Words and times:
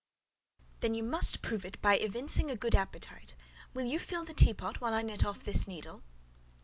"Then 0.79 0.95
you 0.95 1.03
must 1.03 1.43
prove 1.43 1.63
it 1.63 1.79
by 1.79 1.97
evincing 1.99 2.49
a 2.49 2.55
good 2.55 2.73
appetite; 2.73 3.35
will 3.75 3.85
you 3.85 3.99
fill 3.99 4.25
the 4.25 4.33
teapot 4.33 4.81
while 4.81 4.95
I 4.95 5.03
knit 5.03 5.23
off 5.23 5.43
this 5.43 5.67
needle?" 5.67 6.01